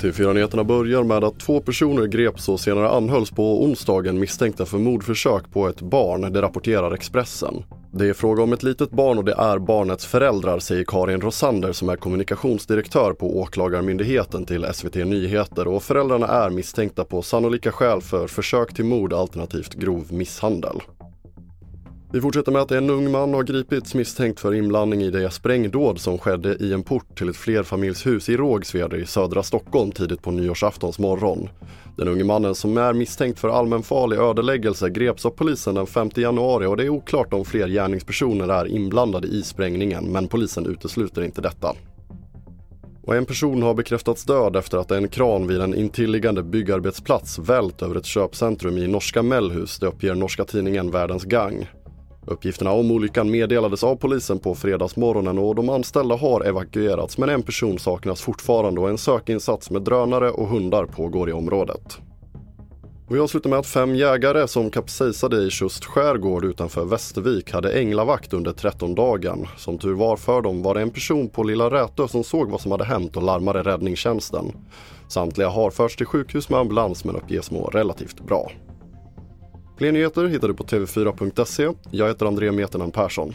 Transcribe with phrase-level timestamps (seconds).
[0.00, 5.50] TV4-nyheterna börjar med att två personer greps och senare anhölls på onsdagen misstänkta för mordförsök
[5.52, 7.64] på ett barn, det rapporterar Expressen.
[7.92, 11.72] Det är fråga om ett litet barn och det är barnets föräldrar, säger Karin Rosander
[11.72, 18.00] som är kommunikationsdirektör på Åklagarmyndigheten till SVT Nyheter och föräldrarna är misstänkta på sannolika skäl
[18.00, 20.80] för försök till mord alternativt grov misshandel.
[22.12, 26.00] Vi fortsätter med att en ung man har gripits misstänkt för inblandning i det sprängdåd
[26.00, 30.30] som skedde i en port till ett flerfamiljshus i Rågsved i södra Stockholm tidigt på
[30.30, 31.48] nyårsaftons morgon.
[31.96, 36.66] Den unge mannen som är misstänkt för allmänfarlig ödeläggelse greps av polisen den 5 januari
[36.66, 41.40] och det är oklart om fler gärningspersoner är inblandade i sprängningen men polisen utesluter inte
[41.40, 41.74] detta.
[43.02, 47.82] Och en person har bekräftats död efter att en kran vid en intilliggande byggarbetsplats vält
[47.82, 51.68] över ett köpcentrum i norska Mellhus, det uppger norska tidningen Världens Gang.
[52.26, 57.42] Uppgifterna om olyckan meddelades av polisen på fredagsmorgonen och de anställda har evakuerats men en
[57.42, 61.98] person saknas fortfarande och en sökinsats med drönare och hundar pågår i området.
[63.10, 67.72] Och jag avslutar med att fem jägare som kapsejsade i Tjust skärgård utanför Västervik hade
[67.72, 69.46] änglavakt under 13-dagen.
[69.56, 72.60] Som tur var för dem var det en person på Lilla Rätö som såg vad
[72.60, 74.52] som hade hänt och larmade räddningstjänsten.
[75.08, 78.50] Samtliga har förts till sjukhus med ambulans men uppges må relativt bra.
[79.80, 81.68] Fler nyheter hittar du på tv4.se.
[81.90, 83.34] Jag heter André Meternan Persson.